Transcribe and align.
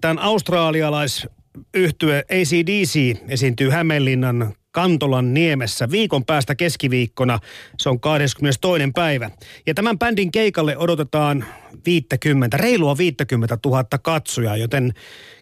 Tämän 0.00 0.18
australialais 0.18 1.26
yhtye 1.74 2.18
ACDC 2.18 3.16
esiintyy 3.28 3.70
Hämeenlinnan 3.70 4.54
Kantolan 4.70 5.34
niemessä 5.34 5.90
viikon 5.90 6.24
päästä 6.24 6.54
keskiviikkona. 6.54 7.38
Se 7.78 7.88
on 7.88 8.00
22. 8.00 8.90
päivä. 8.94 9.30
Ja 9.66 9.74
tämän 9.74 9.98
bändin 9.98 10.32
keikalle 10.32 10.76
odotetaan 10.76 11.44
50, 11.86 12.56
reilua 12.56 12.98
50 12.98 13.58
000 13.66 13.84
katsojaa, 14.02 14.56
joten 14.56 14.94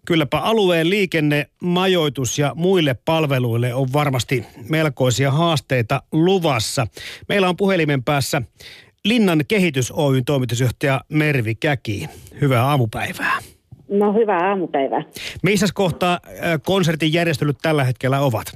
kylläpä 0.06 0.38
alueen 0.38 0.90
liikenne, 0.90 1.46
majoitus 1.62 2.38
ja 2.38 2.52
muille 2.54 2.96
palveluille 3.04 3.74
on 3.74 3.92
varmasti 3.92 4.44
melkoisia 4.68 5.30
haasteita 5.30 6.02
luvassa. 6.12 6.86
Meillä 7.28 7.48
on 7.48 7.56
puhelimen 7.56 8.04
päässä 8.04 8.42
Linnan 9.04 9.44
kehitys 9.48 9.92
Oyn 9.92 10.24
toimitusjohtaja 10.24 11.00
Mervi 11.08 11.54
Käki. 11.54 12.08
Hyvää 12.40 12.64
aamupäivää. 12.64 13.55
No 13.88 14.12
hyvää 14.12 14.48
aamupäivää. 14.48 15.02
Missä 15.42 15.66
kohtaa 15.74 16.18
konsertin 16.64 17.12
järjestelyt 17.12 17.56
tällä 17.62 17.84
hetkellä 17.84 18.20
ovat? 18.20 18.46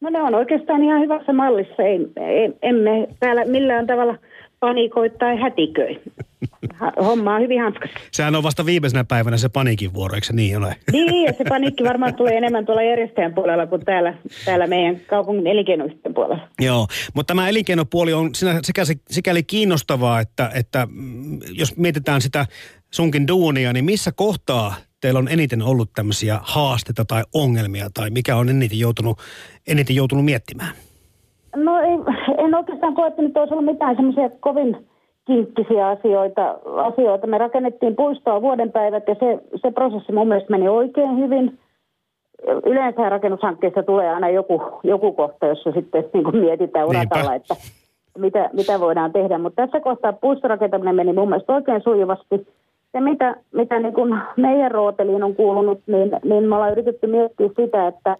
No 0.00 0.10
ne 0.10 0.22
on 0.22 0.34
oikeastaan 0.34 0.84
ihan 0.84 1.00
hyvässä 1.00 1.32
mallissa. 1.32 1.82
Ei, 1.82 1.98
ei, 2.16 2.52
emme 2.62 3.08
täällä 3.20 3.44
millään 3.44 3.86
tavalla 3.86 4.18
panikoi 4.60 5.10
tai 5.10 5.36
hätiköi. 5.40 6.00
Homma 6.96 7.34
on 7.34 7.42
hyvin 7.42 7.60
hanskas. 7.60 7.90
Sehän 8.12 8.34
on 8.34 8.42
vasta 8.42 8.66
viimeisenä 8.66 9.04
päivänä 9.04 9.36
se 9.36 9.48
paniikin 9.48 9.94
vuoro, 9.94 10.14
eikö 10.14 10.26
se 10.26 10.32
niin 10.32 10.58
ole? 10.58 10.76
Niin, 10.92 11.26
ja 11.26 11.32
se 11.32 11.44
paniikki 11.48 11.84
varmaan 11.84 12.14
tulee 12.14 12.36
enemmän 12.36 12.66
tuolla 12.66 12.82
järjestäjän 12.82 13.34
puolella 13.34 13.66
kuin 13.66 13.84
täällä, 13.84 14.14
täällä 14.44 14.66
meidän 14.66 15.00
kaupungin 15.06 15.46
elinkeinoisten 15.46 16.14
puolella. 16.14 16.48
Joo, 16.60 16.86
mutta 17.14 17.34
tämä 17.34 17.48
elinkeinopuoli 17.48 18.12
on 18.12 18.30
sikäli, 18.62 18.86
sikäli 19.10 19.42
kiinnostavaa, 19.42 20.20
että, 20.20 20.50
että 20.54 20.86
mm, 20.90 21.38
jos 21.52 21.76
mietitään 21.76 22.20
sitä 22.20 22.46
sunkin 22.90 23.28
duunia, 23.28 23.72
niin 23.72 23.84
missä 23.84 24.12
kohtaa 24.12 24.74
teillä 25.00 25.18
on 25.18 25.28
eniten 25.28 25.62
ollut 25.62 25.90
tämmöisiä 25.94 26.38
haasteita 26.42 27.04
tai 27.04 27.22
ongelmia, 27.34 27.90
tai 27.94 28.10
mikä 28.10 28.36
on 28.36 28.48
eniten 28.48 28.78
joutunut, 28.78 29.18
eniten 29.66 29.96
joutunut 29.96 30.24
miettimään? 30.24 30.74
No 31.56 31.78
ei, 31.78 31.98
en 32.44 32.54
oikeastaan 32.54 32.94
koe, 32.94 33.06
että 33.06 33.22
nyt 33.22 33.36
olisi 33.36 33.54
ollut 33.54 33.72
mitään 33.72 33.96
semmoisia 33.96 34.30
kovin 34.40 34.76
kinkkisiä 35.28 35.88
asioita, 35.88 36.58
asioita. 36.76 37.26
Me 37.26 37.38
rakennettiin 37.38 37.96
puistoa 37.96 38.42
vuodenpäivät 38.42 39.08
ja 39.08 39.14
se, 39.14 39.38
se 39.62 39.70
prosessi 39.70 40.12
mun 40.12 40.28
mielestä 40.28 40.50
meni 40.50 40.68
oikein 40.68 41.16
hyvin. 41.18 41.58
Yleensä 42.66 43.08
rakennushankkeessa 43.08 43.82
tulee 43.82 44.08
aina 44.08 44.28
joku, 44.28 44.62
joku 44.82 45.12
kohta, 45.12 45.46
jossa 45.46 45.72
sitten 45.72 46.04
niin 46.12 46.24
kuin 46.24 46.36
mietitään 46.36 46.88
urakalla, 46.88 47.34
että 47.34 47.54
mitä, 48.18 48.50
mitä 48.52 48.80
voidaan 48.80 49.12
tehdä. 49.12 49.38
Mutta 49.38 49.62
tässä 49.62 49.80
kohtaa 49.80 50.12
puistorakentaminen 50.12 50.96
meni 50.96 51.12
mun 51.12 51.28
mielestä 51.28 51.54
oikein 51.54 51.82
sujuvasti 51.82 52.46
se, 52.92 53.00
mitä, 53.00 53.36
mitä 53.52 53.80
niin 53.80 53.94
kuin 53.94 54.18
meidän 54.36 54.70
rooteliin 54.70 55.24
on 55.24 55.34
kuulunut, 55.34 55.80
niin, 55.86 56.10
niin 56.24 56.44
me 56.44 56.54
ollaan 56.54 56.72
yritetty 56.72 57.06
miettiä 57.06 57.48
sitä, 57.56 57.86
että 57.86 58.16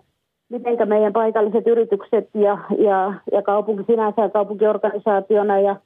miten 0.49 0.89
meidän 0.89 1.13
paikalliset 1.13 1.67
yritykset 1.67 2.29
ja, 2.35 2.59
ja, 2.79 3.15
ja 3.33 3.43
kaupunki 3.43 3.85
sinänsä 3.87 4.23
ja 4.23 4.29
kaupunkiorganisaationa 4.29 5.61
ja, 5.61 5.77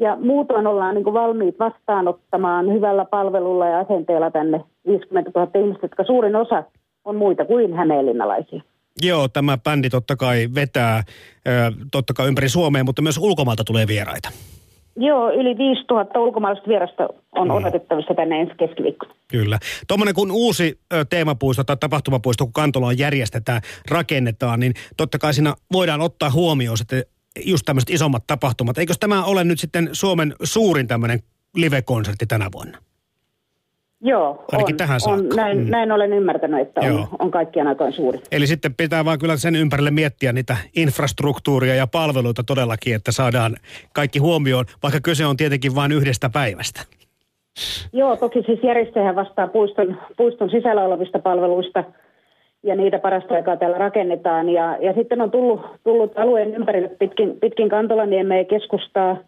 ja 0.00 0.16
muutoin 0.16 0.66
ollaan 0.66 0.94
niin 0.94 1.04
valmiit 1.04 1.58
vastaanottamaan 1.58 2.72
hyvällä 2.72 3.04
palvelulla 3.04 3.66
ja 3.66 3.78
asenteella 3.78 4.30
tänne 4.30 4.64
50 4.86 5.30
000 5.34 5.50
ihmistä, 5.54 5.84
jotka 5.84 6.04
suurin 6.04 6.36
osa 6.36 6.64
on 7.04 7.16
muita 7.16 7.44
kuin 7.44 7.74
hämeenlinnalaisia. 7.74 8.62
Joo, 9.02 9.28
tämä 9.28 9.58
bändi 9.58 9.90
totta 9.90 10.16
kai 10.16 10.48
vetää 10.54 11.02
totta 11.92 12.14
kai 12.14 12.28
ympäri 12.28 12.48
Suomea, 12.48 12.84
mutta 12.84 13.02
myös 13.02 13.18
ulkomailta 13.18 13.64
tulee 13.64 13.86
vieraita. 13.86 14.28
Joo, 14.96 15.32
yli 15.32 15.58
5000 15.58 16.20
ulkomaalaista 16.20 16.68
vierasta 16.68 17.08
on 17.32 17.48
mm. 17.48 17.54
odotettavissa 17.54 18.14
tänne 18.14 18.40
ensi 18.40 18.54
keskiviikkona. 18.54 19.14
Kyllä. 19.28 19.58
Tuommoinen 19.88 20.14
kun 20.14 20.30
uusi 20.30 20.80
teemapuisto 21.10 21.64
tai 21.64 21.76
tapahtumapuisto, 21.80 22.44
kun 22.44 22.52
Kantolaan 22.52 22.98
järjestetään, 22.98 23.60
rakennetaan, 23.90 24.60
niin 24.60 24.72
totta 24.96 25.18
kai 25.18 25.34
siinä 25.34 25.54
voidaan 25.72 26.00
ottaa 26.00 26.30
huomioon 26.30 26.76
sitten 26.76 27.02
just 27.44 27.62
tämmöiset 27.66 27.90
isommat 27.90 28.26
tapahtumat. 28.26 28.78
Eikö 28.78 28.94
tämä 29.00 29.24
ole 29.24 29.44
nyt 29.44 29.58
sitten 29.58 29.88
Suomen 29.92 30.34
suurin 30.42 30.86
tämmöinen 30.86 31.18
live-konsertti 31.56 32.26
tänä 32.26 32.48
vuonna? 32.52 32.78
Joo, 34.00 34.44
Ainakin 34.52 34.74
on, 34.74 34.76
tähän 34.76 35.00
saakka. 35.00 35.22
on 35.22 35.28
näin, 35.36 35.58
mm. 35.58 35.70
näin 35.70 35.92
olen 35.92 36.12
ymmärtänyt, 36.12 36.60
että 36.60 36.80
on, 36.80 37.08
on 37.18 37.30
kaikkien 37.30 37.66
aikojen 37.66 37.92
suuri. 37.92 38.18
Eli 38.32 38.46
sitten 38.46 38.74
pitää 38.74 39.04
vaan 39.04 39.18
kyllä 39.18 39.36
sen 39.36 39.56
ympärille 39.56 39.90
miettiä 39.90 40.32
niitä 40.32 40.56
infrastruktuuria 40.76 41.74
ja 41.74 41.86
palveluita 41.86 42.42
todellakin, 42.42 42.94
että 42.94 43.12
saadaan 43.12 43.56
kaikki 43.94 44.18
huomioon, 44.18 44.64
vaikka 44.82 45.00
kyse 45.00 45.26
on 45.26 45.36
tietenkin 45.36 45.74
vain 45.74 45.92
yhdestä 45.92 46.30
päivästä. 46.30 46.80
Joo, 47.92 48.16
toki 48.16 48.42
siis 48.46 48.58
järjestäjä 48.62 49.14
vastaa 49.14 49.48
puiston, 49.48 49.96
puiston 50.16 50.50
sisällä 50.50 50.82
olevista 50.82 51.18
palveluista 51.18 51.84
ja 52.62 52.76
niitä 52.76 52.98
parasta 52.98 53.34
aikaa 53.34 53.56
täällä 53.56 53.78
rakennetaan. 53.78 54.48
Ja, 54.48 54.76
ja 54.80 54.92
sitten 54.92 55.20
on 55.20 55.30
tullut, 55.30 55.60
tullut 55.84 56.18
alueen 56.18 56.54
ympärille 56.54 56.88
pitkin, 56.98 57.36
pitkin 57.40 57.68
Kantolaniemeä 57.68 58.44
keskustaa– 58.44 59.16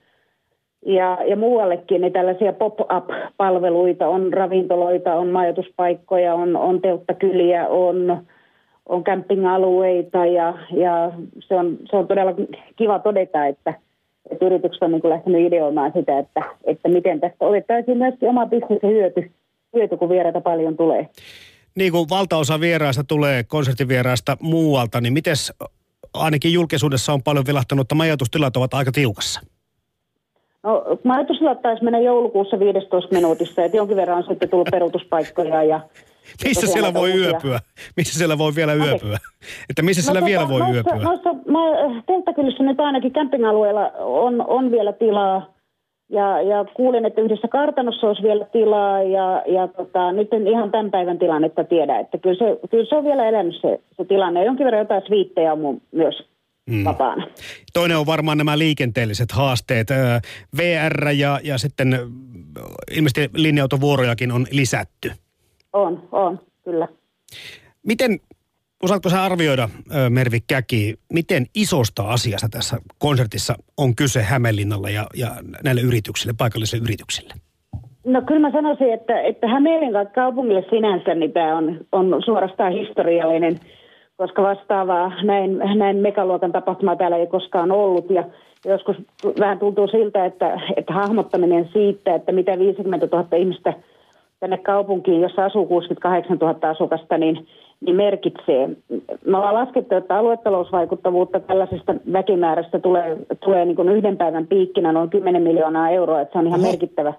ja, 0.86 1.18
ja 1.26 1.36
muuallekin 1.36 2.00
niin 2.00 2.12
tällaisia 2.12 2.52
pop-up-palveluita, 2.52 4.08
on 4.08 4.32
ravintoloita, 4.32 5.14
on 5.14 5.28
majoituspaikkoja, 5.28 6.34
on, 6.34 6.56
on 6.56 6.80
telttakyliä, 6.80 7.68
on, 7.68 8.26
on 8.86 9.04
camping-alueita 9.04 10.26
ja, 10.26 10.58
ja 10.72 11.12
se, 11.40 11.54
on, 11.54 11.78
se 11.90 11.96
on 11.96 12.08
todella 12.08 12.34
kiva 12.76 12.98
todeta, 12.98 13.46
että, 13.46 13.74
että 14.30 14.46
yritykset 14.46 14.82
on 14.82 14.92
niin 14.92 15.00
kuin 15.00 15.10
lähtenyt 15.10 15.46
ideoimaan 15.46 15.92
sitä, 15.96 16.18
että, 16.18 16.42
että 16.64 16.88
miten 16.88 17.20
tästä 17.20 17.46
otettaisiin 17.46 17.98
myöskin 17.98 18.28
oma 18.28 18.46
bisnes 18.46 18.82
hyöty, 18.82 19.30
hyöty, 19.74 19.96
kun 19.96 20.08
vieraita 20.08 20.40
paljon 20.40 20.76
tulee. 20.76 21.08
Niin 21.74 21.92
kuin 21.92 22.08
valtaosa 22.08 22.60
vieraista 22.60 23.04
tulee 23.04 23.44
konserttivieraista 23.44 24.36
muualta, 24.40 25.00
niin 25.00 25.12
miten 25.12 25.36
ainakin 26.14 26.52
julkisuudessa 26.52 27.12
on 27.12 27.22
paljon 27.22 27.46
vilahtanut, 27.46 27.84
että 27.84 27.94
majoitustilat 27.94 28.56
ovat 28.56 28.74
aika 28.74 28.92
tiukassa? 28.92 29.40
No, 30.62 30.84
majoituslat 31.04 31.62
taisi 31.62 31.84
mennä 31.84 31.98
joulukuussa 31.98 32.58
15 32.58 33.14
minuutissa, 33.14 33.64
että 33.64 33.76
jonkin 33.76 33.96
verran 33.96 34.18
on 34.18 34.24
sitten 34.28 34.48
tullut 34.48 34.68
peruutuspaikkoja 34.70 35.62
ja 35.62 35.80
missä 36.44 36.66
siellä 36.66 36.94
voi 36.94 37.10
uusia. 37.10 37.28
yöpyä? 37.28 37.60
Missä 37.96 38.18
siellä 38.18 38.38
voi 38.38 38.54
vielä 38.54 38.74
yöpyä? 38.74 39.18
Että 39.70 39.82
missä 39.82 40.00
no, 40.00 40.04
siellä 40.04 40.20
tota, 40.20 40.26
vielä 40.26 40.48
voi 40.48 40.60
noissa, 40.60 40.74
yöpyä? 40.74 41.04
Noissa, 41.04 41.30
telttakylissä 42.06 42.62
nyt 42.62 42.80
ainakin 42.80 43.12
campingalueella 43.12 43.90
on, 43.98 44.44
on 44.48 44.70
vielä 44.70 44.92
tilaa. 44.92 45.59
Ja, 46.10 46.42
ja 46.42 46.64
kuulin, 46.74 47.06
että 47.06 47.20
yhdessä 47.20 47.48
kartanossa 47.48 48.06
olisi 48.06 48.22
vielä 48.22 48.44
tilaa 48.44 49.02
ja, 49.02 49.42
ja 49.46 49.68
tota, 49.68 50.12
nyt 50.12 50.32
en 50.32 50.46
ihan 50.46 50.70
tämän 50.70 50.90
päivän 50.90 51.18
tilannetta 51.18 51.64
tiedä. 51.64 51.98
Että 51.98 52.18
kyllä 52.18 52.38
se, 52.38 52.68
kyllä 52.70 52.84
se 52.84 52.96
on 52.96 53.04
vielä 53.04 53.28
elänyt 53.28 53.54
se, 53.60 53.80
se 53.96 54.04
tilanne. 54.04 54.44
Jonkin 54.44 54.64
verran 54.64 54.80
jotain 54.80 55.02
sviittejä 55.06 55.52
on 55.52 55.80
myös 55.92 56.22
mm. 56.70 56.84
vapaana. 56.84 57.26
Toinen 57.72 57.98
on 57.98 58.06
varmaan 58.06 58.38
nämä 58.38 58.58
liikenteelliset 58.58 59.32
haasteet. 59.32 59.88
VR 60.56 61.08
ja, 61.16 61.40
ja 61.44 61.58
sitten 61.58 61.98
ilmeisesti 62.96 63.30
linja-autovuorojakin 63.34 64.32
on 64.32 64.46
lisätty. 64.50 65.10
On, 65.72 66.08
on, 66.12 66.40
kyllä. 66.64 66.88
Miten, 67.86 68.20
osaatko 68.82 69.08
sä 69.08 69.22
arvioida, 69.24 69.68
Mervi 70.08 70.38
Käki, 70.46 70.94
miten 71.12 71.46
isosta 71.54 72.02
asiasta 72.02 72.48
tässä 72.50 72.76
konsertissa 72.98 73.54
on 73.76 73.96
kyse 73.96 74.22
Hämeenlinnalla 74.22 74.90
ja, 74.90 75.06
ja 75.14 75.28
näille 75.64 75.80
yrityksille, 75.80 76.34
paikallisille 76.38 76.84
yrityksille? 76.84 77.34
No 78.04 78.22
kyllä 78.22 78.40
mä 78.40 78.52
sanoisin, 78.52 78.92
että, 78.92 79.20
että 79.20 79.48
Hämeenlinnan 79.48 80.08
kaupungille 80.14 80.64
sinänsä 80.70 81.14
niin 81.14 81.32
tämä 81.32 81.56
on, 81.56 81.80
on 81.92 82.22
suorastaan 82.24 82.72
historiallinen– 82.72 83.60
koska 84.20 84.42
vastaavaa 84.42 85.12
näin, 85.22 85.58
näin 85.74 85.96
megaluokan 85.96 86.52
tapahtumaa 86.52 86.96
täällä 86.96 87.16
ei 87.16 87.26
koskaan 87.26 87.72
ollut. 87.72 88.10
Ja 88.10 88.24
joskus 88.64 88.96
vähän 89.38 89.58
tuntuu 89.58 89.88
siltä, 89.88 90.24
että, 90.24 90.60
että 90.76 90.92
hahmottaminen 90.92 91.68
siitä, 91.72 92.14
että 92.14 92.32
mitä 92.32 92.58
50 92.58 93.08
000 93.12 93.36
ihmistä 93.36 93.74
tänne 94.40 94.58
kaupunkiin, 94.58 95.20
jossa 95.20 95.44
asuu 95.44 95.66
68 95.66 96.38
000 96.38 96.70
asukasta, 96.70 97.18
niin, 97.18 97.48
niin 97.80 97.96
merkitsee. 97.96 98.68
Me 99.26 99.36
ollaan 99.36 99.54
laskettu, 99.54 99.94
että 99.94 100.18
aluetalousvaikuttavuutta 100.18 101.40
tällaisesta 101.40 101.94
väkimäärästä 102.12 102.78
tulee, 102.78 103.16
tulee 103.44 103.64
niin 103.64 103.76
kuin 103.76 103.88
yhden 103.88 104.16
päivän 104.16 104.46
piikkinä 104.46 104.92
noin 104.92 105.10
10 105.10 105.42
miljoonaa 105.42 105.90
euroa, 105.90 106.20
että 106.20 106.32
se 106.32 106.38
on 106.38 106.46
ihan 106.46 106.60
merkittävä, 106.60 107.14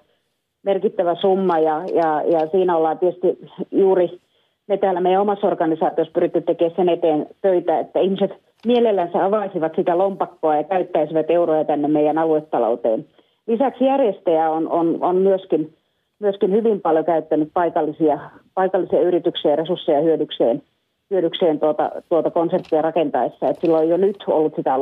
merkittävä 0.62 1.14
summa 1.14 1.58
ja, 1.58 1.82
ja, 1.94 2.22
ja 2.22 2.46
siinä 2.46 2.76
ollaan 2.76 2.98
tietysti 2.98 3.38
juuri 3.70 4.20
me 4.68 4.76
täällä 4.76 5.00
meidän 5.00 5.20
omassa 5.20 5.46
organisaatiossa 5.46 6.12
pyritty 6.12 6.42
tekemään 6.42 6.76
sen 6.76 6.88
eteen 6.88 7.26
töitä, 7.40 7.78
että 7.78 8.00
ihmiset 8.00 8.30
mielellänsä 8.66 9.24
avaisivat 9.24 9.72
sitä 9.76 9.98
lompakkoa 9.98 10.56
ja 10.56 10.64
käyttäisivät 10.64 11.30
euroja 11.30 11.64
tänne 11.64 11.88
meidän 11.88 12.18
aluetalouteen. 12.18 13.06
Lisäksi 13.46 13.84
järjestäjä 13.84 14.50
on, 14.50 14.68
on, 14.68 14.98
on 15.00 15.16
myöskin, 15.16 15.74
myöskin 16.18 16.52
hyvin 16.52 16.80
paljon 16.80 17.04
käyttänyt 17.04 17.50
paikallisia, 17.54 18.20
paikallisia 18.54 19.00
yrityksiä 19.00 19.50
ja 19.50 19.56
resursseja 19.56 20.00
hyödykseen, 20.00 20.62
hyödykseen 21.10 21.60
tuota, 21.60 21.90
tuota 22.08 22.30
konseptia 22.30 22.82
rakentaessa. 22.82 23.48
Et 23.48 23.60
sillä 23.60 23.78
on 23.78 23.88
jo 23.88 23.96
nyt 23.96 24.16
ollut 24.26 24.54
sitä 24.56 24.74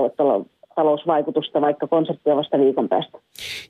talousvaikutusta, 0.74 1.60
vaikka 1.60 1.86
konsertti 1.86 2.30
on 2.30 2.36
vasta 2.36 2.58
viikon 2.58 2.88
päästä. 2.88 3.18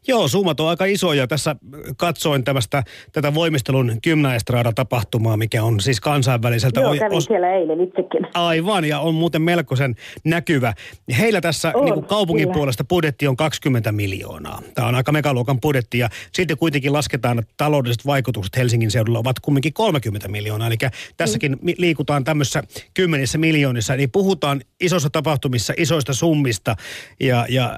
Joo, 0.08 0.29
summat 0.29 0.61
on 0.61 0.69
aika 0.69 0.85
isoja. 0.85 1.26
Tässä 1.26 1.56
katsoin 1.97 2.44
tämästä, 2.44 2.82
tätä 3.12 3.35
voimistelun 3.35 3.93
Gymnaestrada-tapahtumaa, 4.02 5.37
mikä 5.37 5.64
on 5.64 5.81
siis 5.81 6.00
kansainväliseltä. 6.00 6.81
Joo, 6.81 6.94
kävin 6.99 7.19
os... 7.19 7.25
siellä 7.25 7.55
eilen 7.55 7.81
itsekin. 7.81 8.26
Aivan, 8.35 8.85
ja 8.85 9.00
on 9.00 9.14
muuten 9.14 9.43
melkoisen 9.43 9.94
näkyvä. 10.25 10.75
Heillä 11.19 11.41
tässä 11.41 11.73
on, 11.75 11.85
niin 11.85 11.94
kuin 11.94 12.06
kaupungin 12.06 12.49
kyllä. 12.49 12.55
puolesta 12.55 12.85
budjetti 12.85 13.29
on 13.29 13.37
20 13.37 13.93
miljoonaa. 13.93 14.62
Tämä 14.75 14.88
on 14.88 14.94
aika 14.94 15.12
megaluokan 15.12 15.61
budjetti, 15.61 15.99
ja 15.99 16.08
sitten 16.32 16.56
kuitenkin 16.56 16.93
lasketaan, 16.93 17.38
että 17.38 17.55
taloudelliset 17.56 18.06
vaikutukset 18.06 18.56
Helsingin 18.56 18.91
seudulla 18.91 19.19
ovat 19.19 19.41
kumminkin 19.41 19.73
30 19.73 20.29
miljoonaa. 20.29 20.67
Eli 20.67 20.76
tässäkin 21.17 21.53
mm. 21.53 21.73
liikutaan 21.79 22.25
tämmöisissä 22.25 22.62
kymmenissä 22.94 23.38
miljoonissa. 23.38 23.94
Eli 23.94 24.06
puhutaan 24.06 24.61
isossa 24.81 25.11
tapahtumissa 25.11 25.75
isoista 25.76 26.14
summista, 26.14 26.76
ja, 27.20 27.46
ja 27.48 27.76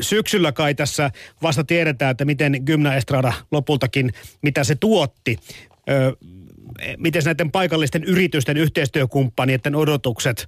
syksyllä 0.00 0.52
kai 0.52 0.74
tässä 0.74 1.10
vasta 1.42 1.64
tiedetään, 1.64 2.10
että 2.10 2.24
miten 2.24 2.62
Gymna 2.66 2.94
Estrada 2.94 3.32
lopultakin, 3.50 4.10
mitä 4.42 4.64
se 4.64 4.74
tuotti. 4.74 5.36
Ö, 5.90 6.16
miten 6.98 7.22
näiden 7.24 7.50
paikallisten 7.50 8.04
yritysten 8.04 8.56
yhteistyökumppanien 8.56 9.74
odotukset 9.76 10.46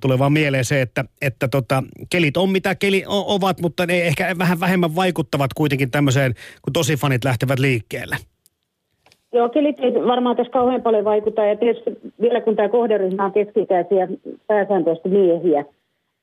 tulee 0.00 0.18
vaan 0.18 0.32
mieleen 0.32 0.64
se, 0.64 0.80
että, 0.80 1.04
että 1.22 1.48
tota, 1.48 1.82
kelit 2.10 2.36
on 2.36 2.50
mitä 2.50 2.74
keli 2.74 3.04
ovat, 3.06 3.60
mutta 3.60 3.86
ne 3.86 4.02
ehkä 4.02 4.34
vähän 4.38 4.60
vähemmän 4.60 4.96
vaikuttavat 4.96 5.54
kuitenkin 5.54 5.90
tämmöiseen, 5.90 6.34
kun 6.62 6.72
tosi 6.72 6.96
fanit 6.96 7.24
lähtevät 7.24 7.58
liikkeelle. 7.58 8.16
Joo, 9.32 9.48
kelit 9.48 9.80
ei 9.80 9.94
varmaan 9.94 10.36
tässä 10.36 10.52
kauhean 10.52 10.82
paljon 10.82 11.04
vaikuta 11.04 11.44
ja 11.44 11.56
tietysti 11.56 11.90
vielä 12.20 12.40
kun 12.40 12.56
tämä 12.56 12.68
kohderyhmä 12.68 13.24
on 13.24 13.32
keskikäisiä 13.32 14.08
pääsääntöisesti 14.46 15.08
miehiä, 15.08 15.64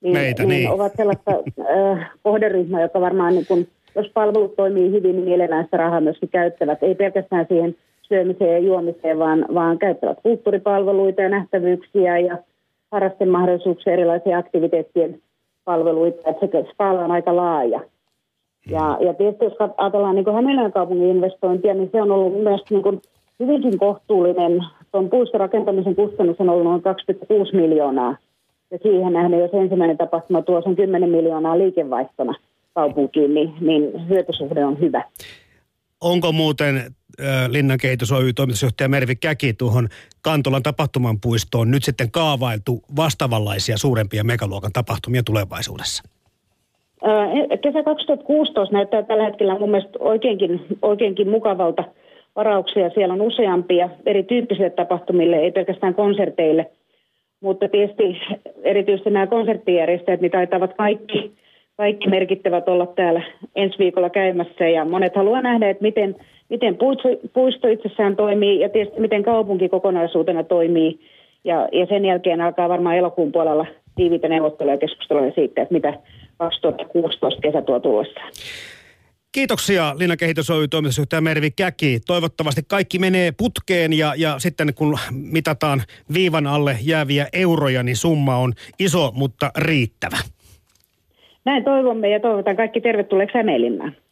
niin, 0.06 0.18
Meitä, 0.18 0.44
niin, 0.44 0.50
niin. 0.50 0.72
ovat 0.72 0.94
sellaista 0.98 1.32
äh, 1.32 2.12
kohderyhmää, 2.24 2.82
joka 2.82 3.02
varmaan 3.02 3.34
niin 3.34 3.46
kun, 3.48 3.68
jos 3.96 4.12
palvelut 4.14 4.56
toimii 4.56 4.92
hyvin, 4.92 5.16
niin 5.16 5.26
mielellään 5.26 5.66
sitä 5.66 5.78
rahaa 5.78 6.02
myöskin 6.02 6.30
käyttävät. 6.30 6.84
Ei 6.84 6.96
pelkästään 6.96 7.46
siihen 7.48 7.76
syömiseen 8.02 8.52
ja 8.52 8.60
juomiseen, 8.60 9.20
vaan, 9.20 9.46
vaan 9.54 9.78
käyttävät 9.78 10.18
kulttuuripalveluita 10.24 11.22
ja 11.22 11.30
nähtävyyksiä 11.30 12.20
ja 12.20 12.38
harrastemahdollisuuksia, 12.92 13.94
erilaisia 13.94 14.38
aktiviteettien 14.38 15.22
palveluita. 15.66 16.30
Että 16.30 16.48
se 16.48 16.66
skaala 16.72 17.06
on 17.06 17.12
aika 17.12 17.36
laaja. 17.36 17.82
Ja, 18.70 18.98
ja 19.02 19.14
tietysti 19.14 19.46
jos 19.46 19.54
ajatellaan 19.78 20.16
niin 20.16 20.34
Hämeenlinnan 20.34 20.72
kaupungin 20.72 21.10
investointia, 21.10 21.74
niin 21.74 21.90
se 21.92 22.02
on 22.02 22.12
ollut 22.12 22.44
myös 22.44 22.62
niin 22.70 22.84
kuin 22.84 23.02
hyvinkin 23.40 23.78
kohtuullinen. 23.78 24.64
Tuon 24.92 25.10
puiston 25.10 25.40
rakentamisen 25.40 25.96
kustannus 25.96 26.40
on 26.40 26.50
ollut 26.50 26.64
noin 26.64 26.82
2,6 27.52 27.56
miljoonaa 27.56 28.16
ja 28.76 28.80
siihen 28.84 29.14
nähden, 29.14 29.40
jos 29.40 29.54
ensimmäinen 29.54 29.98
tapahtuma 29.98 30.42
tuo 30.42 30.62
sen 30.62 30.76
10 30.76 31.10
miljoonaa 31.10 31.58
liikevaihtona 31.58 32.34
kaupunkiin, 32.74 33.34
niin, 33.34 33.54
niin 33.62 34.10
hyötysuhde 34.10 34.66
on 34.66 34.80
hyvä. 34.80 35.04
Onko 36.02 36.32
muuten 36.32 36.76
äh, 36.78 37.50
Linnan 37.50 37.78
kehitys 37.82 38.12
Oy 38.12 38.34
toimitusjohtaja 38.34 38.90
Mervi 38.90 39.16
Käki 39.16 39.54
tuohon 39.54 39.88
Kantolan 40.22 40.64
tapahtuman 40.64 41.18
puistoon 41.22 41.72
nyt 41.72 41.84
sitten 41.84 42.12
kaavailtu 42.12 42.82
vastaavanlaisia 42.96 43.78
suurempia 43.78 44.24
megaluokan 44.24 44.72
tapahtumia 44.74 45.24
tulevaisuudessa? 45.24 46.04
Kesä 47.62 47.84
2016 47.84 48.76
näyttää 48.76 49.04
tällä 49.04 49.24
hetkellä 49.24 49.60
mun 49.60 49.72
mielestä 49.72 50.00
oikeinkin, 50.00 50.62
oikeinkin 50.82 51.30
mukavalta 51.30 51.84
varauksia. 52.36 52.90
Siellä 52.90 53.14
on 53.14 53.22
useampia 53.22 53.90
erityyppisille 54.06 54.70
tapahtumille, 54.70 55.36
ei 55.36 55.52
pelkästään 55.52 55.96
konserteille– 55.96 56.72
mutta 57.46 57.70
tietysti 57.70 58.18
erityisesti 58.64 59.10
nämä 59.10 59.28
konserttijärjestäjät, 59.28 60.22
niin 60.22 60.32
taitavat 60.32 60.74
kaikki, 60.78 61.32
kaikki 61.78 62.10
merkittävät 62.10 62.70
olla 62.70 62.86
täällä 62.86 63.22
ensi 63.56 63.80
viikolla 63.80 64.10
käymässä. 64.10 64.68
Ja 64.68 64.86
monet 64.86 65.16
haluaa 65.16 65.42
nähdä, 65.42 65.70
että 65.70 65.84
miten, 65.84 66.16
miten 66.50 66.78
puisto 67.34 67.68
itsessään 67.68 68.16
toimii 68.16 68.60
ja 68.60 68.70
tietysti 68.70 69.00
miten 69.02 69.24
kaupunki 69.24 69.70
kokonaisuutena 69.70 70.44
toimii. 70.44 71.00
Ja, 71.44 71.70
ja 71.72 71.86
sen 71.86 72.06
jälkeen 72.06 72.42
alkaa 72.42 72.70
varmaan 72.70 72.98
elokuun 72.98 73.32
puolella 73.32 73.66
tiiviitä 73.96 74.28
neuvotteluja 74.28 74.74
ja 74.74 74.80
keskustelua 74.80 75.32
siitä, 75.36 75.62
että 75.62 75.74
mitä 75.74 75.94
2016 76.38 77.42
kesä 77.42 77.62
tuo 77.62 77.80
tullessaan. 77.80 78.32
Kiitoksia 79.36 79.96
Linna 79.98 80.18
Kehitys 80.18 80.50
Oy 80.50 80.68
toimitusjohtaja 80.68 81.22
Mervi 81.22 81.52
Käki. 81.52 82.00
Toivottavasti 82.08 82.62
kaikki 82.68 83.00
menee 83.00 83.32
putkeen 83.32 83.94
ja, 83.94 84.14
ja 84.18 84.40
sitten 84.40 84.74
kun 84.74 84.98
mitataan 85.12 85.82
viivan 86.14 86.48
alle 86.48 86.78
jääviä 86.82 87.28
euroja, 87.34 87.84
niin 87.84 87.98
summa 87.98 88.38
on 88.38 88.54
iso, 88.80 89.12
mutta 89.16 89.52
riittävä. 89.58 90.18
Näin 91.46 91.64
toivomme 91.64 92.10
ja 92.10 92.20
toivotan 92.20 92.56
kaikki 92.56 92.82
tervetulleeksi 92.82 93.38
Hämeenlinnaan. 93.38 93.96